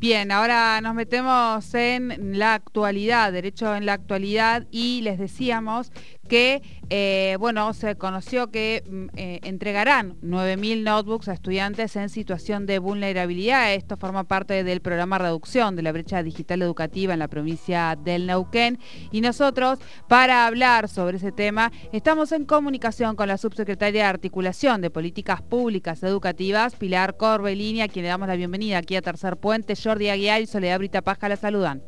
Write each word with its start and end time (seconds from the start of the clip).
Bien, 0.00 0.32
ahora 0.32 0.80
nos 0.80 0.94
metemos 0.94 1.74
en 1.74 2.38
la 2.38 2.54
actualidad, 2.54 3.32
derecho 3.32 3.76
en 3.76 3.84
la 3.84 3.92
actualidad, 3.92 4.66
y 4.70 5.02
les 5.02 5.18
decíamos 5.18 5.92
que, 6.30 6.62
eh, 6.90 7.36
bueno, 7.40 7.74
se 7.74 7.96
conoció 7.96 8.52
que 8.52 8.84
mm, 8.88 9.06
eh, 9.16 9.40
entregarán 9.42 10.14
9.000 10.22 10.84
notebooks 10.84 11.28
a 11.28 11.32
estudiantes 11.32 11.96
en 11.96 12.08
situación 12.08 12.66
de 12.66 12.78
vulnerabilidad. 12.78 13.74
Esto 13.74 13.96
forma 13.96 14.22
parte 14.24 14.62
del 14.62 14.80
programa 14.80 15.18
Reducción 15.18 15.74
de 15.74 15.82
la 15.82 15.90
Brecha 15.90 16.22
Digital 16.22 16.62
Educativa 16.62 17.12
en 17.12 17.18
la 17.18 17.26
provincia 17.26 17.98
del 18.00 18.28
Neuquén. 18.28 18.78
Y 19.10 19.22
nosotros, 19.22 19.80
para 20.06 20.46
hablar 20.46 20.88
sobre 20.88 21.16
ese 21.16 21.32
tema, 21.32 21.72
estamos 21.92 22.30
en 22.30 22.44
comunicación 22.44 23.16
con 23.16 23.26
la 23.26 23.36
subsecretaria 23.36 24.02
de 24.02 24.08
Articulación 24.08 24.80
de 24.80 24.90
Políticas 24.90 25.42
Públicas 25.42 26.00
Educativas, 26.04 26.76
Pilar 26.76 27.16
Corbellini, 27.16 27.82
a 27.82 27.88
quien 27.88 28.04
le 28.04 28.10
damos 28.10 28.28
la 28.28 28.36
bienvenida 28.36 28.78
aquí 28.78 28.94
a 28.94 29.02
Tercer 29.02 29.36
Puente. 29.36 29.74
Jordi 29.74 30.08
Aguiar 30.08 30.42
y 30.42 30.46
Soledad 30.46 30.78
Brita 30.78 31.02
Paja 31.02 31.28
la 31.28 31.36
saludan. 31.36 31.82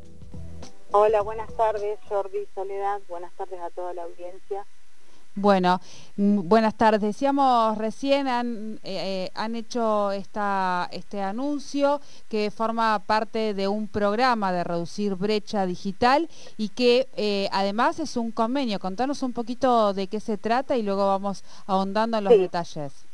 Hola, 0.94 1.22
buenas 1.22 1.50
tardes, 1.56 1.98
Jordi 2.06 2.46
Soledad. 2.54 3.00
Buenas 3.08 3.32
tardes 3.32 3.58
a 3.60 3.70
toda 3.70 3.94
la 3.94 4.02
audiencia. 4.02 4.66
Bueno, 5.34 5.80
mm, 6.16 6.46
buenas 6.46 6.74
tardes. 6.76 7.00
Decíamos 7.00 7.78
recién, 7.78 8.28
han, 8.28 8.78
eh, 8.84 9.30
han 9.34 9.56
hecho 9.56 10.12
esta, 10.12 10.90
este 10.92 11.22
anuncio 11.22 12.02
que 12.28 12.50
forma 12.50 12.98
parte 13.06 13.54
de 13.54 13.68
un 13.68 13.88
programa 13.88 14.52
de 14.52 14.64
reducir 14.64 15.14
brecha 15.14 15.64
digital 15.64 16.28
y 16.58 16.68
que 16.68 17.08
eh, 17.16 17.48
además 17.52 17.98
es 17.98 18.18
un 18.18 18.30
convenio. 18.30 18.78
Contanos 18.78 19.22
un 19.22 19.32
poquito 19.32 19.94
de 19.94 20.08
qué 20.08 20.20
se 20.20 20.36
trata 20.36 20.76
y 20.76 20.82
luego 20.82 21.06
vamos 21.06 21.42
ahondando 21.66 22.18
en 22.18 22.24
los 22.24 22.36
detalles. 22.36 23.06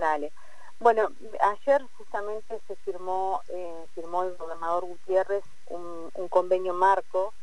Dale. 0.00 0.32
Bueno, 0.80 1.12
ayer 1.40 1.80
justamente 1.96 2.60
se 2.66 2.74
firmó, 2.74 3.40
eh, 3.50 3.86
firmó 3.94 4.24
el 4.24 4.36
gobernador 4.36 4.84
Gutiérrez 4.84 5.44
un, 5.72 6.28
convenio 6.28 6.72
marco 6.74 7.34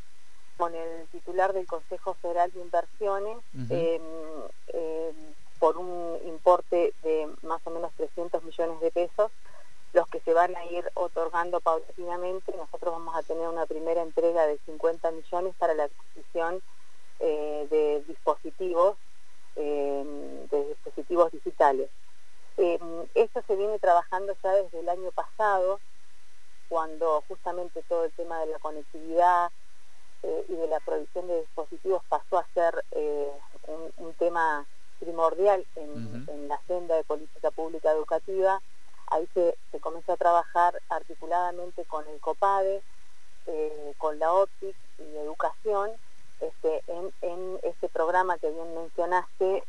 con 0.58 0.74
el 0.76 1.08
titular 1.08 1.54
del 1.54 1.68
Consejo 1.68 2.16
Federal 2.16 2.52
de 2.52 2.60
Inversiones 2.62 3.38
em, 3.70 4.02
em, 4.68 5.16
por 5.60 5.78
un 5.78 6.18
importe 6.26 6.94
de 7.04 7.30
más 7.44 7.62
o 7.66 7.70
menos 7.70 7.92
300 7.98 8.44
millones 8.44 8.80
de 8.82 8.92
pesos, 8.92 9.32
los 9.94 10.08
que 10.08 10.20
se 10.22 10.34
van 10.34 10.56
a 10.56 10.66
ir 10.66 10.90
otorgando 10.94 11.60
paulatinamente. 11.60 12.54
Nosotros 12.56 12.94
vamos 12.94 13.16
a 13.16 13.24
tener 13.24 13.48
una 13.48 13.66
primera 13.66 14.02
entrega 14.02 14.48
de 14.48 14.58
50 14.66 15.12
millones 15.12 15.56
para 15.58 15.74
la 15.74 15.86
adquisición 15.86 16.62
eh, 17.20 17.68
de 17.70 18.04
dispositivos, 18.08 18.98
em, 19.56 20.48
de 20.48 20.68
dispositivos 20.70 21.32
digitales. 21.32 21.90
esto 23.16 23.42
se 23.48 23.56
viene 23.56 23.80
trabajando 23.80 24.36
ya 24.44 24.52
desde 24.52 24.82
el 24.82 24.90
año 24.90 25.12
pasado, 25.12 25.80
cuando 26.70 27.24
justamente 27.28 27.84
todo 27.90 28.06
el 28.06 28.12
tema 28.12 28.40
de 28.40 28.52
la 28.52 28.60
conectividad 28.60 29.52
eh, 30.24 30.46
y 30.48 30.56
de 30.56 30.68
la 30.68 30.80
provisión 30.80 31.28
de 31.28 31.42
dispositivos 31.42 32.04
pasó 32.08 32.38
a 32.38 32.48
ser 32.54 32.86
eh, 32.92 33.32
un, 33.98 34.14
tema 34.14 34.66
primordial 35.00 35.66
en, 35.76 36.48
la 36.48 36.56
agenda 36.56 36.96
de 36.96 37.04
política 37.04 37.52
pública 37.52 37.92
educativa, 37.92 38.60
ahí 39.08 39.28
se, 39.34 39.56
comenzó 39.80 40.14
a 40.14 40.18
trabajar 40.18 40.82
articuladamente 40.90 41.86
con 41.86 42.06
el 42.08 42.20
COPADE, 42.20 42.82
eh, 43.48 43.94
con 43.98 44.20
la 44.20 44.34
OPTIC 44.34 44.76
y 45.00 45.18
Educación, 45.18 45.92
este, 46.42 46.84
en, 46.88 47.60
este 47.64 47.88
programa 47.90 48.38
que 48.40 48.50
bien 48.52 48.76
mencionaste 48.76 49.64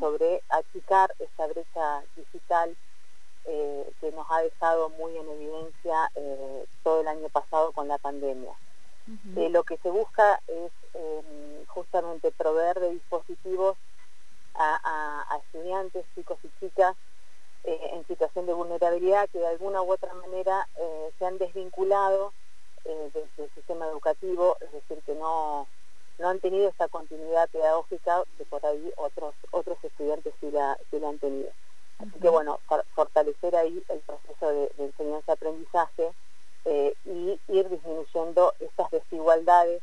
sobre 0.00 0.42
achicar 0.48 1.14
esa 1.18 1.46
brecha 1.46 2.02
digital 2.16 2.76
eh, 3.46 3.92
que 4.00 4.10
nos 4.12 4.26
ha 4.30 4.40
dejado 4.40 4.88
muy 4.90 5.16
en 5.16 5.28
evidencia 5.28 6.10
eh, 6.14 6.64
todo 6.82 7.02
el 7.02 7.08
año 7.08 7.28
pasado 7.28 7.72
con 7.72 7.88
la 7.88 7.98
pandemia. 7.98 8.52
Eh, 9.36 9.50
lo 9.50 9.64
que 9.64 9.76
se 9.78 9.90
busca 9.90 10.40
es 10.46 10.72
em, 10.94 11.66
justamente 11.66 12.32
proveer 12.32 12.80
de 12.80 12.92
dispositivos 12.92 13.76
a, 14.54 15.40
estudiantes, 15.44 16.06
chicos 16.14 16.38
y 16.42 16.48
chicas 16.58 16.96
en 17.64 18.06
situación 18.06 18.46
de 18.46 18.54
vulnerabilidad 18.54 19.28
que 19.28 19.40
de 19.40 19.46
alguna 19.46 19.82
u 19.82 19.92
otra 19.92 20.14
manera 20.14 20.66
se 21.18 21.26
han 21.26 21.38
desvinculado 21.38 22.32
del 22.84 23.50
sistema 23.54 23.86
educativo, 23.88 24.56
es 24.60 24.72
decir, 24.72 25.02
que 25.04 25.14
no, 25.14 25.66
no 26.18 26.28
han 26.28 26.40
tenido 26.40 26.68
esa 26.68 26.88
continuidad 26.88 27.48
pedagógica 27.50 28.24
que 28.38 28.44
por 28.44 28.64
ahí 28.64 28.92
otros, 28.96 29.34
otros 29.50 29.76
estudiantes 29.82 30.32
sí 30.40 30.50
la, 30.50 30.78
sí 30.90 30.98
la 30.98 31.08
han 31.08 31.18
tenido. 31.18 31.50
Así 31.98 32.18
que 32.20 32.28
bueno, 32.28 32.60
fortalecer 32.94 33.56
ahí 33.56 33.82
el 33.88 34.00
proceso 34.00 34.48
de, 34.48 34.72
enseñanza-aprendizaje 34.78 36.12
eh, 36.64 36.94
y 37.04 37.40
ir 37.48 37.68
disminuyendo 37.68 38.54
estas 38.58 38.90
desigualdades 38.90 39.82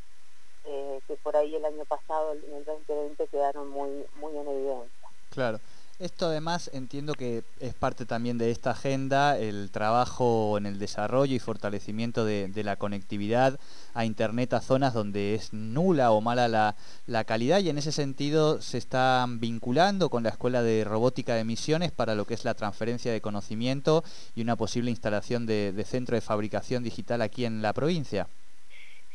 eh, 0.66 0.99
que 1.07 1.16
por 1.17 1.35
ahí 1.35 1.55
el 1.55 1.66
año 1.66 1.85
pasado, 1.85 2.33
en 2.33 2.53
el 2.53 2.66
2020, 2.66 3.27
quedaron 3.27 3.69
muy, 3.69 4.05
muy 4.16 4.38
en 4.38 4.47
evidencia. 4.47 5.09
Claro. 5.31 5.59
Esto 6.01 6.25
además 6.25 6.72
entiendo 6.73 7.13
que 7.13 7.44
es 7.59 7.75
parte 7.75 8.07
también 8.07 8.39
de 8.39 8.50
esta 8.50 8.72
agenda, 8.72 9.38
el 9.38 9.69
trabajo 9.69 10.57
en 10.57 10.66
el 10.66 10.79
desarrollo 10.79 11.35
y 11.35 11.39
fortalecimiento 11.39 12.25
de, 12.25 12.50
la 12.63 12.75
conectividad 12.75 13.59
a 13.94 14.03
Internet 14.03 14.53
a 14.53 14.61
zonas 14.61 14.95
donde 14.95 15.35
es 15.35 15.53
nula 15.53 16.09
o 16.09 16.19
mala 16.19 16.47
la, 16.47 17.23
calidad 17.25 17.59
y 17.59 17.69
en 17.69 17.78
ese 17.78 17.91
sentido 17.91 18.63
se 18.63 18.79
están 18.79 19.40
vinculando 19.40 20.09
con 20.09 20.23
la 20.23 20.29
Escuela 20.29 20.63
de 20.63 20.84
Robótica 20.85 21.35
de 21.35 21.44
Misiones 21.44 21.91
para 21.91 22.16
lo 22.16 22.25
que 22.25 22.34
es 22.34 22.45
la 22.45 22.56
transferencia 22.56 23.11
de 23.11 23.22
conocimiento 23.22 24.03
y 24.34 24.41
una 24.41 24.56
posible 24.56 24.90
instalación 24.90 25.45
de, 25.45 25.72
de 25.72 25.84
centro 25.85 26.16
de 26.16 26.22
fabricación 26.22 26.81
digital 26.81 27.22
aquí 27.22 27.45
en 27.45 27.61
la 27.61 27.73
provincia. 27.73 28.28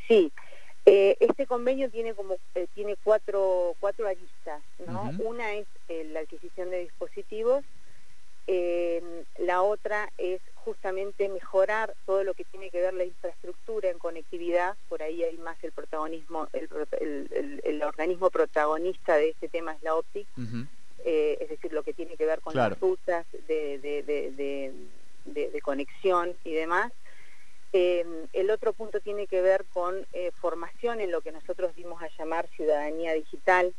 Sí, 0.06 0.30
eh, 0.88 1.16
este 1.18 1.48
convenio 1.48 1.90
tiene 1.90 2.14
como 2.14 2.36
eh, 2.54 2.68
tiene 2.76 2.94
cuatro, 3.02 3.74
cuatro 3.80 4.06
aristas, 4.06 4.62
¿no? 4.86 5.10
Una 5.18 5.54
es 5.54 5.66
eh, 5.88 6.04
la 6.12 6.20
adquisición 6.20 6.70
de 6.70 6.78
dispositivos, 6.78 7.64
la 9.38 9.62
otra 9.62 10.08
es 10.16 10.40
justamente 10.54 11.28
mejorar 11.28 11.96
todo 12.06 12.22
lo 12.22 12.34
que 12.34 12.44
tiene 12.44 12.70
que 12.70 12.80
ver 12.80 12.94
la 12.94 13.04
infraestructura 13.04 13.90
en 13.90 13.98
conectividad, 13.98 14.76
por 14.88 15.02
ahí 15.02 15.24
hay 15.24 15.36
más 15.38 15.56
el 15.64 15.72
protagonismo, 15.72 16.46
el, 16.52 17.82
organismo 17.82 18.30
protagonista 18.30 19.16
de 19.16 19.30
este 19.30 19.48
tema 19.48 19.72
es 19.72 19.82
la 19.82 19.96
OPTIC, 19.96 20.28
es 21.04 21.48
decir, 21.48 21.72
lo 21.72 21.82
que 21.82 21.94
tiene 21.94 22.16
que 22.16 22.26
ver 22.26 22.40
con 22.40 22.54
las 22.54 22.78
rutas 22.78 23.26
de, 23.48 23.78
de 25.24 25.60
conexión 25.60 26.36
y 26.44 26.52
demás. 26.52 26.92
Em, 27.78 28.26
el 28.32 28.50
otro 28.50 28.72
punto 28.72 29.00
tiene 29.00 29.26
que 29.26 29.42
ver 29.42 29.66
con 29.66 30.06
eh, 30.14 30.30
formación 30.40 31.02
en 31.02 31.10
lo 31.10 31.20
que 31.20 31.30
nosotros 31.30 31.76
dimos 31.76 32.02
a 32.02 32.08
llamar 32.16 32.48
ciudadanía 32.56 33.12
digital. 33.12 33.74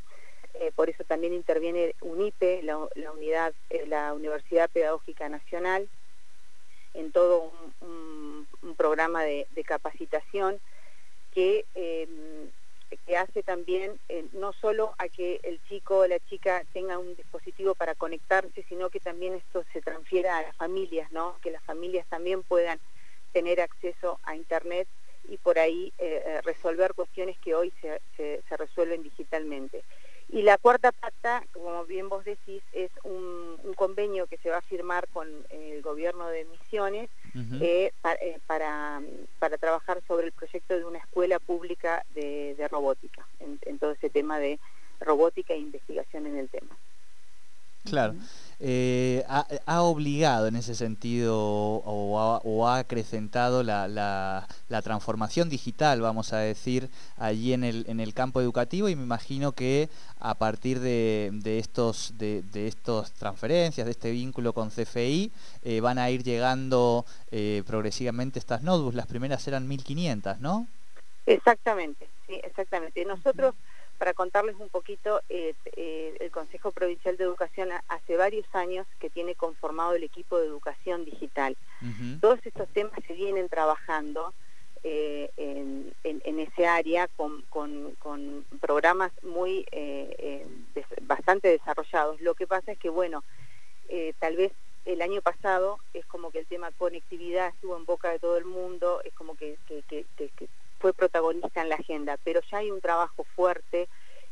Eh, 0.53 0.72
por 0.75 0.88
eso 0.88 1.03
también 1.03 1.34
interviene 1.34 1.96
UNIPE, 2.02 2.62
la, 2.62 2.78
unidad, 2.78 3.56
eh, 3.72 3.88
la 3.88 4.13
Universidad 4.13 4.69
Pedagógica 4.69 5.30
Nacional, 5.30 5.90
en 6.94 7.12
todo 7.12 7.52
un, 7.81 8.46
programa 8.78 9.24
de, 9.24 9.47
capacitación 9.66 10.59
que, 11.34 11.66
em, 11.74 12.52
que 13.08 13.18
hace 13.18 13.41
también 13.41 14.00
no 14.34 14.53
solo 14.53 14.94
a 15.00 15.08
que 15.08 15.40
el 15.41 15.59
chico 15.68 16.00
o 16.00 16.08
la 16.08 16.19
chica 16.29 16.64
tenga 16.72 17.00
un 17.00 17.16
dispositivo 17.16 17.74
para 17.74 17.96
conectarse, 17.96 18.64
sino 18.69 18.91
que 18.91 19.00
también 19.00 19.34
esto 19.34 19.64
se 19.74 19.81
transfiera 19.81 20.38
a 20.38 20.44
las 20.44 20.56
familias, 20.56 21.12
¿no? 21.12 21.40
que 21.41 21.50
las 21.50 21.64
familias 21.64 22.06
también 22.08 22.44
puedan 22.44 22.79
tener 23.32 23.62
acceso 23.62 24.20
a 24.24 24.36
Internet 24.36 24.88
y 25.30 25.38
por 25.38 25.60
ahí 25.60 25.94
eh, 25.98 26.24
eh, 26.26 26.42
resolver 26.44 26.94
cuestiones 26.94 27.38
que 27.40 27.56
hoy 27.56 27.74
se, 27.82 28.02
se, 28.16 28.58
resuelven 28.58 29.04
digitalmente. 29.04 29.84
Y 30.30 30.42
la 30.42 30.58
cuarta 30.58 30.92
pata, 30.92 31.44
como 31.54 31.86
bien 31.86 32.10
vos 32.10 32.26
decís, 32.26 32.62
es 32.74 32.92
un, 33.04 33.58
convenio 33.76 34.26
que 34.28 34.38
se 34.38 34.50
va 34.50 34.58
a 34.58 34.62
firmar 34.62 35.08
con 35.10 35.30
el 35.50 35.82
gobierno 35.84 36.28
de 36.30 36.46
Misiones 36.46 37.10
eh, 37.62 37.92
para, 38.02 39.02
para, 39.38 39.58
trabajar 39.58 40.02
sobre 40.08 40.28
el 40.28 40.32
proyecto 40.32 40.76
de 40.76 40.84
una 40.84 40.97
escuela 40.97 41.38
pública 41.38 42.03
de, 42.16 42.56
robótica, 42.72 43.28
en, 43.40 43.78
todo 43.78 43.91
ese 43.91 44.09
tema 44.09 44.40
de 44.40 44.59
robótica 45.00 45.53
e 45.53 45.59
investigación 45.59 46.26
en 46.26 46.38
el 46.38 46.50
tema. 46.50 46.76
Claro. 47.89 48.16
Eh, 48.59 49.23
ha, 49.28 49.81
obligado 49.84 50.47
en 50.47 50.55
ese 50.55 50.73
sentido 50.73 51.37
o 51.37 52.67
ha, 52.67 52.79
acrecentado 52.79 53.61
la, 53.61 53.87
la, 53.87 54.81
transformación 54.81 55.47
digital, 55.47 56.01
vamos 56.01 56.34
a 56.34 56.39
decir, 56.39 56.89
allí 57.17 57.53
en 57.53 57.63
el, 57.63 57.85
en 57.87 57.99
el 57.99 58.16
campo 58.16 58.41
educativo 58.41 58.89
y 58.89 58.95
me 58.95 59.03
imagino 59.03 59.51
que 59.51 59.89
a 60.19 60.34
partir 60.34 60.79
de, 60.79 61.29
de 61.34 61.59
estos 61.59 62.17
de, 62.17 62.41
de 62.51 62.67
estas 62.67 63.11
transferencias, 63.13 63.85
de 63.85 63.91
este 63.91 64.09
vínculo 64.09 64.53
con 64.53 64.72
CFI, 64.72 65.31
eh, 65.63 65.79
van 65.79 65.99
a 65.99 66.09
ir 66.09 66.23
llegando 66.23 67.05
eh, 67.29 67.61
progresivamente 67.67 68.39
estas 68.39 68.63
notebooks. 68.63 68.95
Las 68.95 69.05
primeras 69.05 69.47
eran 69.47 69.67
1500, 69.67 70.39
¿no? 70.39 70.66
Exactamente, 71.28 72.07
sí, 72.25 72.39
exactamente. 72.43 73.05
Nosotros 73.05 73.53
para 73.97 74.14
contarles 74.14 74.55
un 74.59 74.70
poquito, 74.70 75.22
eh, 75.29 75.53
eh, 75.76 76.16
el 76.20 76.32
Consejo 76.32 76.72
Provincial 76.72 77.17
de 77.17 77.23
Educación 77.23 77.70
hace 77.88 78.16
varios 78.16 78.46
años 78.53 78.85
que 78.99 79.09
tiene 79.09 79.35
conformado 79.35 79.94
el 79.94 80.03
equipo 80.03 80.38
de 80.40 80.47
educación 80.47 81.05
digital. 81.05 81.58
Todos 82.22 82.40
estos 82.44 82.67
temas 82.70 82.99
se 83.08 83.14
vienen 83.14 83.49
trabajando 83.49 84.34
eh, 84.84 85.29
en, 85.38 86.40
ese 86.40 86.67
área 86.67 87.08
con, 87.08 87.44
programas 88.61 89.11
muy 89.23 89.66
bastante 91.02 91.49
desarrollados. 91.49 92.22
Lo 92.22 92.35
que 92.35 92.47
pasa 92.47 92.72
es 92.72 92.78
que, 92.78 92.90
bueno, 92.90 93.23
tal 94.20 94.35
vez 94.35 94.52
el 94.85 95.02
año 95.02 95.22
pasado 95.22 95.79
es 95.94 96.05
como 96.05 96.32
que 96.32 96.40
el 96.40 96.46
tema 96.46 96.72
conectividad 96.72 97.49
estuvo 97.49 97.76
en 97.76 97.85
boca 97.85 98.09
de 98.09 98.20
todo 98.20 98.38
el 98.38 98.46
mundo, 98.46 99.02
es 99.03 99.14
como 99.14 99.35
que 99.35 99.58
fue 100.79 100.94
protagonista 100.94 101.62
en 101.62 101.70
la 101.70 101.76
agenda, 101.76 102.18
pero 102.24 102.41
ya 102.52 102.59
hay 102.59 102.72
un 102.72 102.82
trabajo 102.82 103.26
fuerte 103.35 103.88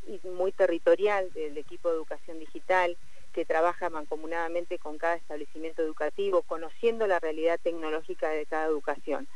y 0.06 0.20
muy 0.28 0.52
territorial 0.52 1.32
del 1.32 1.58
equipo 1.58 1.88
de 1.88 1.96
educación 1.96 2.38
digital 2.38 2.96
que 3.32 3.44
trabaja 3.44 3.90
mancomunadamente 3.90 4.78
con 4.78 4.98
cada 4.98 5.16
establecimiento 5.16 5.82
educativo, 5.82 6.42
conociendo 6.42 7.06
la 7.06 7.20
realidad 7.20 7.60
tecnológica 7.62 8.30
de 8.30 8.46
cada 8.46 8.66
educación. 8.66 9.28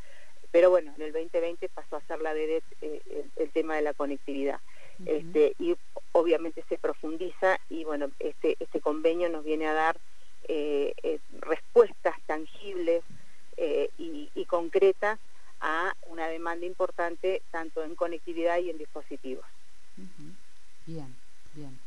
Pero 0.51 0.69
bueno, 0.69 0.91
en 0.95 1.03
el 1.03 1.13
2020 1.13 1.69
pasó 1.69 1.97
a 1.97 2.01
ser 2.07 2.19
la 2.21 2.33
DEDET 2.33 2.63
eh, 2.81 3.01
el, 3.35 3.51
tema 3.51 3.75
de 3.75 3.83
la 3.83 3.93
conectividad. 3.93 4.59
este, 5.05 5.55
y 5.59 5.75
obviamente 6.11 6.63
se 6.67 6.77
profundiza 6.77 7.59
y 7.69 7.83
bueno, 7.83 8.11
este, 8.19 8.55
este 8.59 8.81
convenio 8.81 9.29
nos 9.29 9.43
viene 9.43 9.67
a 9.67 9.73
dar 9.73 9.97
eh, 10.47 10.93
eh, 11.03 11.19
respuestas 11.39 12.15
tangibles 12.25 13.03
y 13.97 14.45
concretas 14.45 15.19
a 15.61 15.93
una 16.07 16.27
demanda 16.27 16.65
importante 16.65 17.41
tanto 17.51 17.83
en 17.83 17.95
conectividad 17.95 18.57
y 18.59 18.69
en 18.69 18.77
dispositivos. 18.77 19.45
Bien, 20.85 21.15
bien. 21.53 21.79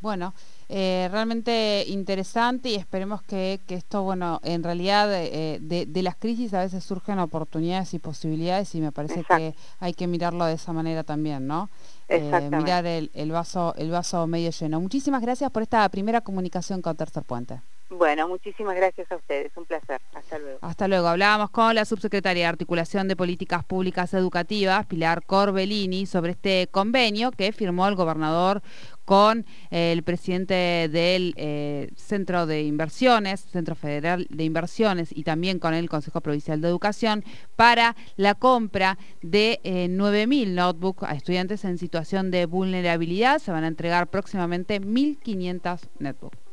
Bueno, 0.00 0.32
eh, 0.68 1.08
realmente 1.10 1.84
interesante 1.88 2.68
y 2.68 2.76
esperemos 2.76 3.20
que, 3.22 3.58
esto, 3.68 4.04
bueno, 4.04 4.40
en 4.44 4.62
realidad 4.62 5.08
eh, 5.12 5.58
de, 5.60 6.02
las 6.02 6.14
crisis 6.14 6.54
a 6.54 6.60
veces 6.60 6.84
surgen 6.84 7.18
oportunidades 7.18 7.94
y 7.94 7.98
posibilidades 7.98 8.72
y 8.76 8.80
me 8.80 8.92
parece 8.92 9.24
que 9.24 9.54
hay 9.80 9.94
que 9.94 10.06
mirarlo 10.06 10.44
de 10.44 10.52
esa 10.52 10.72
manera 10.72 11.02
también, 11.02 11.48
¿no? 11.48 11.68
Eh, 12.08 12.48
mirar 12.52 12.86
el, 12.86 13.10
el, 13.12 13.32
vaso, 13.32 13.74
el 13.76 13.90
vaso 13.90 14.26
medio 14.28 14.50
lleno. 14.50 14.80
Muchísimas 14.80 15.20
gracias 15.20 15.50
por 15.50 15.62
esta 15.62 15.88
primera 15.88 16.20
comunicación 16.20 16.80
con 16.80 16.96
Tercer 16.96 17.24
Puente. 17.24 17.60
Bueno, 17.90 18.28
muchísimas 18.28 18.76
gracias 18.76 19.10
a 19.10 19.16
ustedes, 19.16 19.50
un 19.56 19.64
placer. 19.64 20.00
Hasta 20.12 20.38
luego. 20.38 20.58
Hasta 20.60 20.88
luego. 20.88 21.08
Hablábamos 21.08 21.50
con 21.50 21.74
la 21.74 21.86
subsecretaria 21.86 22.44
de 22.44 22.48
Articulación 22.48 23.08
de 23.08 23.16
Políticas 23.16 23.64
Públicas 23.64 24.12
Educativas, 24.12 24.84
Pilar 24.86 25.24
Corbellini, 25.24 26.04
sobre 26.04 26.32
este 26.32 26.68
convenio 26.70 27.30
que 27.30 27.50
firmó 27.52 27.88
el 27.88 27.94
gobernador 27.94 28.62
con 29.06 29.46
eh, 29.70 29.92
el 29.92 30.02
presidente 30.02 30.88
del 30.92 31.32
eh, 31.38 31.88
Centro 31.96 32.44
de 32.44 32.62
Inversiones, 32.64 33.40
Centro 33.40 33.74
Federal 33.74 34.26
de 34.28 34.44
Inversiones 34.44 35.08
y 35.16 35.22
también 35.22 35.58
con 35.58 35.72
el 35.72 35.88
Consejo 35.88 36.20
Provincial 36.20 36.60
de 36.60 36.68
Educación 36.68 37.24
para 37.56 37.96
la 38.16 38.34
compra 38.34 38.98
de 39.22 39.60
9.000 39.64 40.42
eh, 40.42 40.46
notebooks 40.46 41.04
a 41.04 41.14
estudiantes 41.14 41.64
en 41.64 41.78
situación 41.78 42.30
de 42.30 42.44
vulnerabilidad. 42.44 43.38
Se 43.38 43.50
van 43.50 43.64
a 43.64 43.68
entregar 43.68 44.08
próximamente 44.08 44.78
1.500 44.78 45.88
netbooks. 46.00 46.47